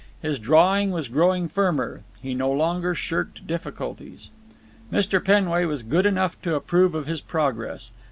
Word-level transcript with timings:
His 0.19 0.39
drawing 0.39 0.89
was 0.89 1.07
growing 1.09 1.47
firmer. 1.47 2.01
He 2.23 2.33
no 2.33 2.51
longer 2.51 2.95
shirked 2.95 3.45
difficulties. 3.45 4.31
Mr. 4.91 5.23
Penway 5.23 5.65
was 5.67 5.83
good 5.83 6.07
enough 6.07 6.41
to 6.41 6.55
approve 6.55 6.95
of 6.95 7.05
his 7.05 7.21
progress. 7.21 7.91